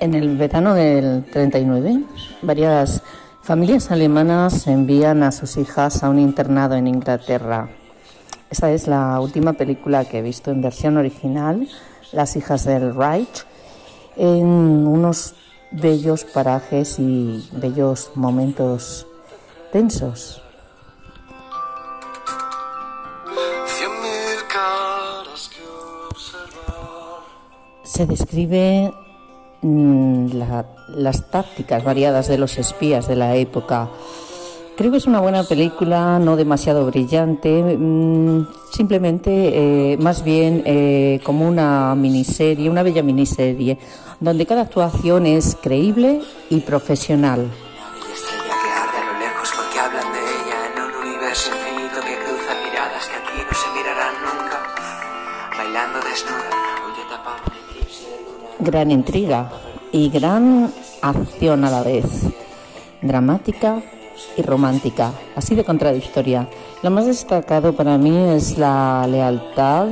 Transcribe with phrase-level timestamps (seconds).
[0.00, 2.04] En el verano del 39,
[2.42, 3.02] varias
[3.42, 7.68] familias alemanas envían a sus hijas a un internado en Inglaterra.
[8.48, 11.68] Esta es la última película que he visto en versión original,
[12.12, 13.44] Las hijas del Reich,
[14.16, 15.34] en unos
[15.72, 19.04] bellos parajes y bellos momentos
[19.72, 20.40] tensos.
[27.82, 28.94] Se describe
[29.62, 30.30] mm,
[30.96, 33.88] las tácticas variadas de los espías de la época.
[34.78, 39.30] Creo que es una buena película, no demasiado brillante, mm, simplemente
[39.92, 43.76] eh, más bien eh, como una miniserie, una bella miniserie,
[44.20, 47.50] donde cada actuación es creíble y profesional.
[58.60, 59.50] Gran intriga
[59.92, 62.04] y gran acción a la vez,
[63.00, 63.80] dramática
[64.36, 66.48] y romántica, así de contradictoria.
[66.82, 69.88] Lo más destacado para mí es la lealtad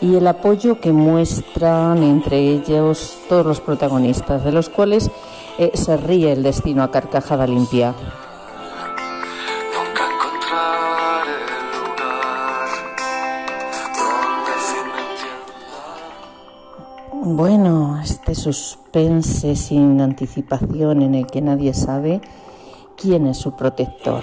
[0.00, 5.10] y el apoyo que muestran entre ellos todos los protagonistas, de los cuales
[5.58, 7.94] eh, se ríe el destino a carcajada limpia.
[17.22, 22.20] Bueno, este suspense sin anticipación en el que nadie sabe
[22.96, 24.22] quién es su protector.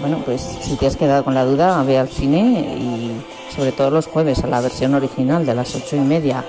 [0.00, 3.90] Bueno, pues si te has quedado con la duda, ve al cine y sobre todo
[3.90, 6.44] los jueves a la versión original de las ocho y media.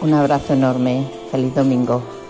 [0.00, 1.06] Un abrazo enorme.
[1.30, 2.21] Feliz domingo.